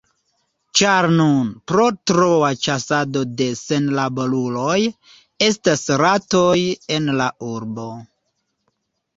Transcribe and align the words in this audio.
Ĉar 0.79 1.07
nun, 1.17 1.49
pro 1.71 1.83
troa 2.11 2.49
ĉasado 2.67 3.23
de 3.41 3.49
senlaboruloj, 3.61 4.79
estas 5.49 5.87
ratoj 6.05 6.53
en 6.97 7.13
la 7.21 7.31
urbo. 7.53 7.89